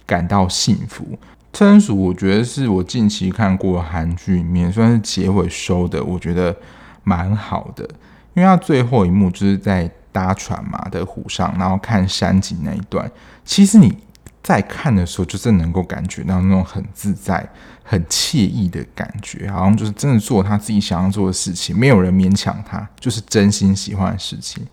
[0.06, 1.06] 感到幸福。
[1.52, 6.56] 车贞淑，我觉得是我近期看过韩剧里面算是结尾收的，我觉得
[7.04, 7.84] 蛮好的。
[8.34, 13.12] 因为他最后一幕就是在搭船嘛的湖上，然后看山景那一段，
[13.44, 13.98] 其实你。
[14.42, 17.44] 在看的时候，就是能够感觉到那种很自在、
[17.88, 24.66] 很惬意的感觉，好像就是真的做他自己想要做的事情，没有人勉强他，就是真心喜欢的事情。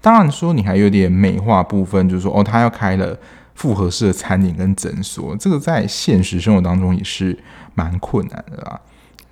[0.00, 3.18] 当然说你还有点美化部分，就是说哦，他要开了
[3.56, 7.36] 复合式的餐饮跟诊所，这个在现实生活当中也是
[7.74, 8.80] 蛮困难的啦。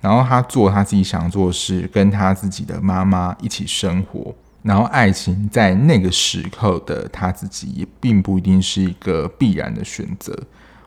[0.01, 4.35] 然后他做他自己想做的事，跟他自己的妈妈一起生活。
[4.63, 10.37] 然后，爱情在那个时刻的他自己也并不一定是一个必然的选择。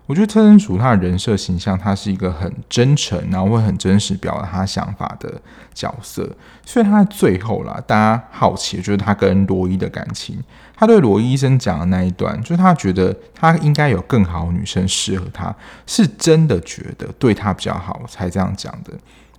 [0.07, 5.40] 我觉得车贞淑他的人设形象，他是一个很真诚，然后会很真实表达他想法的
[5.72, 6.30] 角色。
[6.66, 10.38] 所以他在最后啦，大家好奇就是他跟罗伊的感情。
[10.76, 15.55] 他对罗伊医生讲的那一段，就是他觉得他应该有更好的女生适合他，
[15.86, 18.92] 是真的觉得对他比较好才这样讲的。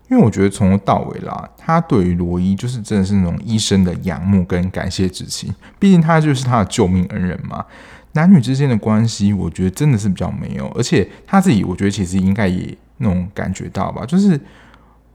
[0.07, 5.53] 因为我觉得从头到尾啦，他对于罗伊就是真的是那种医生的仰慕跟感谢之情。
[5.77, 7.65] 毕竟他就是他的救命恩人嘛。
[8.15, 10.67] 男女之间的关系，我觉得真的是比较没有。
[10.69, 14.39] 而且他自己，我觉得其实应该也那种感觉到吧，就是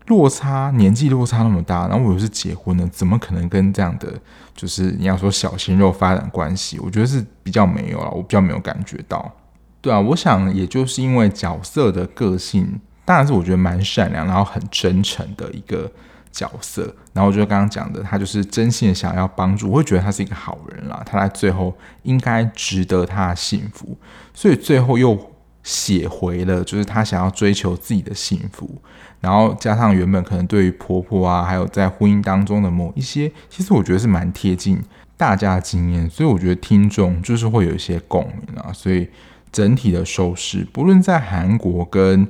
[0.06, 4.12] 落差年纪落差那么大，然后我又是结婚了，怎么可能跟这样的
[4.54, 6.78] 就是你要说小鲜肉发展关系？
[6.78, 9.34] 我觉得是比较没有了，我比较没有感觉到。
[9.80, 12.80] 对啊，我想也就是因为角色的个性。
[13.06, 15.90] 当然是我觉得蛮善良，然后很真诚的一个
[16.30, 16.82] 角色。
[17.12, 21.02] 然后我觉得刚刚讲的，他就是真心的想要帮助，我会觉得他是一个好人啦。
[21.04, 23.96] 他在最后应该值得他的幸福，
[24.32, 25.18] 所以最后又
[25.62, 28.80] 写回了，就是他想要追求自己的幸福。
[29.20, 34.82] 然后加上原本可能对于婆婆啊，还有在婚姻当中的某一些，其实我觉得是蛮贴近
[35.18, 38.72] 大家的经验，所以我觉得听众就是会有一些共鸣啊。
[38.72, 39.06] 所以
[39.52, 42.26] 整体的收视，不论在韩国跟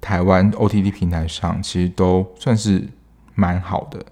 [0.00, 2.88] 台湾 OTT 平台上其实都算是
[3.38, 4.04] 蛮好的。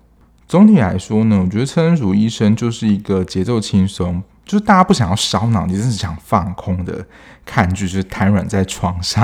[0.46, 7.04] 总体来说呢，我觉得《车贞淑医生》就是一个节奏轻松，就是大家不想要烧脑，你真是想放空的
[7.44, 9.22] 看剧，就是瘫软在床上，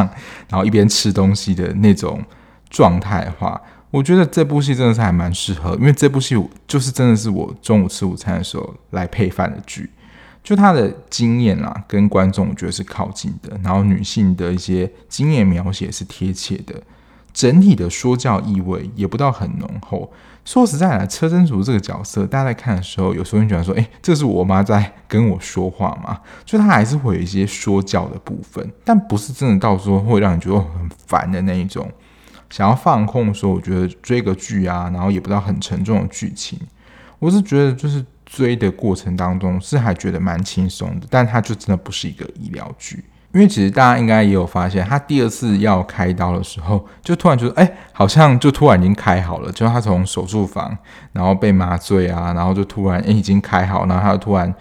[0.49, 2.21] 然后一边吃东西的那种
[2.69, 3.61] 状态的话，
[3.93, 6.37] 我觉得这部戏真的是还蛮适合，因为这部戏
[6.67, 9.89] 就是真的是我中午吃午餐的时候来配饭的剧。
[10.43, 16.83] 就他的经验啦，跟观众我觉得是靠近的，然后女性的一些经验描写是贴切的，
[17.33, 20.13] 整体的说教意味也不到很浓厚。
[20.45, 26.21] 说实在的，车贞淑这个角色，大家在看的时候，有时候会觉得说，诶，这是我妈在跟我说话嘛？
[26.45, 31.89] 就他还是会有一些说教的部分，但不是真的到时候会让你觉得很烦的那一种。
[32.51, 36.59] 想要放空的时候，我觉得追个剧啊，然后也不到很沉重的剧情，
[37.19, 38.05] 我是觉得就是。
[38.25, 50.77] 追的过程当中是还觉得蛮轻松的，但它就真的不是一个医疗剧，因为其实大家应该也有发现，他第二次要开刀的时候，就突然觉得，哎，好像就突然已经开好了，就他从手术房，
[51.13, 54.55] 然后被麻醉啊，然后就突然哎已经开好，然后他就突然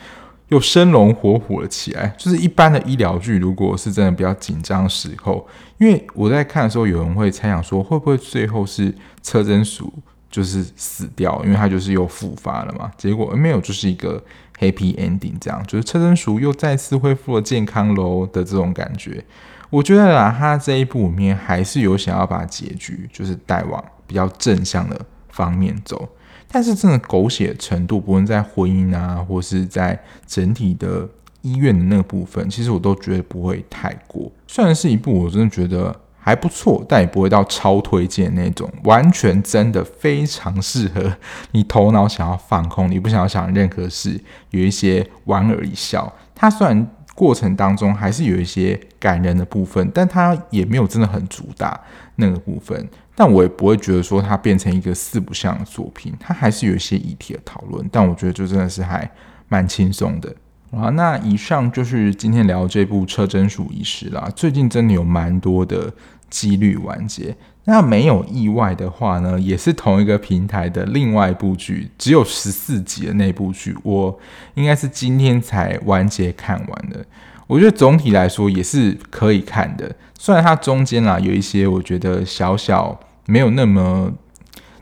[0.47, 2.13] 又生龙活虎了起来。
[2.17, 5.45] 就是一般的医疗剧，如果是真的比较紧张时候，
[5.77, 9.91] 因为我在看的时候，有人会猜想说，会不会最后是车真鼠？
[10.29, 12.89] 就是死掉，因为他就是又复发了嘛。
[12.95, 14.23] 结果没有，就是一个
[14.61, 19.25] happy ending，这样就是车贞淑又再次恢复了健康喽的这种感觉。
[19.69, 24.97] 我觉得啊，他这一部里面还是有想要把结局就是带往比较正向的
[25.29, 26.07] 方面走，
[26.47, 31.09] 但是真的狗血程度，不论在婚姻啊，或是在整体的
[31.41, 34.31] 医院的那个部分，其实我都觉得不会太过。
[34.47, 35.99] 虽然是一部，我真的觉得。
[36.31, 41.13] 还不错，但也不会到超推荐那种，完全真的非常适合
[41.51, 44.17] 你头脑想要放空，你不想要想任何事，
[44.51, 46.13] 有一些莞尔一笑。
[46.33, 51.77] 它虽然过程当中还是有一些感人的部分，但它也没有真的很主打
[52.15, 52.87] 那个部分。
[53.13, 57.85] 但我也不会觉得说它变成一个四不像的作品，它还是有一些议题的讨论。
[57.91, 59.11] 但我觉得就真的是还
[59.49, 60.33] 蛮轻松的。
[60.71, 64.31] 啊，那以上就是今天聊这部车贞淑医师啦。
[64.35, 65.91] 最近真的有蛮多的
[66.29, 67.35] 几率完结。
[67.65, 74.17] 那没有意外的话呢，也是同一个平台的另外一部剧，只有十四集的那部剧，我
[74.55, 77.05] 应该是今天才完结看完的。
[77.45, 84.11] 我觉得总体来说也是可以看的，虽然它中间啦有一些我觉得小小没有那么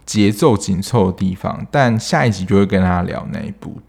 [0.05, 3.81] 节奏紧凑的地方，但下一集就会跟大家聊那一部。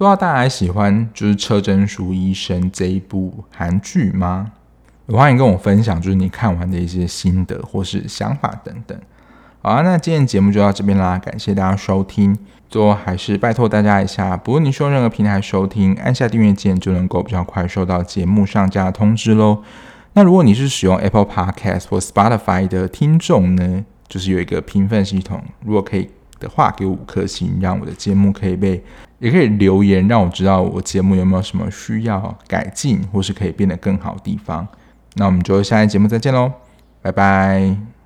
[0.00, 4.50] 不知道大家还喜欢就是车贞淑医生这一部韩剧吗？
[5.08, 8.98] 欢迎跟我分享，就是你看完的一些心得或是想法等等。
[9.60, 12.34] 好啊，那今天节目就到这边啦，感谢大家收听。
[12.70, 19.62] 最后还是拜托大家一下，不论你使用任何平台收听，按下订阅键就能够比较快收到节目上架的通知喽。
[20.14, 28.82] 那如果你是使用 Apple Podcast 或 Spotify 的听众呢，就是有一个评分系统，如果可以的话，给五颗星，让我的节目可以被。
[29.20, 34.66] 也可以留言让我知道我节目有没有什么需要改进或是可以变得更好的地方。
[35.14, 36.50] 那我们就下期节目再见喽，
[37.00, 37.99] 拜拜。